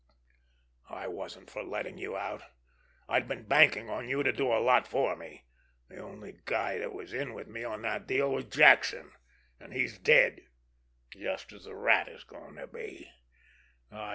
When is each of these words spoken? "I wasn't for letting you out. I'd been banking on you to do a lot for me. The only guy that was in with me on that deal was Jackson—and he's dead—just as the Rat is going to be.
"I 0.89 1.05
wasn't 1.05 1.51
for 1.51 1.61
letting 1.61 1.99
you 1.99 2.17
out. 2.17 2.41
I'd 3.07 3.27
been 3.27 3.43
banking 3.43 3.87
on 3.87 4.09
you 4.09 4.23
to 4.23 4.33
do 4.33 4.51
a 4.51 4.57
lot 4.57 4.87
for 4.87 5.15
me. 5.15 5.43
The 5.89 5.99
only 5.99 6.39
guy 6.45 6.79
that 6.79 6.91
was 6.91 7.13
in 7.13 7.35
with 7.35 7.47
me 7.47 7.63
on 7.63 7.83
that 7.83 8.07
deal 8.07 8.31
was 8.31 8.45
Jackson—and 8.45 9.73
he's 9.73 9.99
dead—just 9.99 11.53
as 11.53 11.65
the 11.65 11.75
Rat 11.75 12.07
is 12.07 12.23
going 12.23 12.55
to 12.55 12.65
be. 12.65 13.11